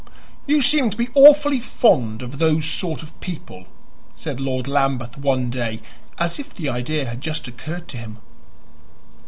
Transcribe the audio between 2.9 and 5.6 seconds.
of people," said Lord Lambeth one